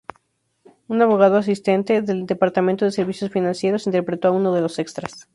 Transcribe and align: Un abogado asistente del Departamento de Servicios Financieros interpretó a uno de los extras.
Un 0.87 0.99
abogado 1.03 1.35
asistente 1.37 2.01
del 2.01 2.25
Departamento 2.25 2.85
de 2.85 2.91
Servicios 2.91 3.29
Financieros 3.29 3.85
interpretó 3.85 4.29
a 4.29 4.31
uno 4.31 4.51
de 4.51 4.61
los 4.61 4.79
extras. 4.79 5.29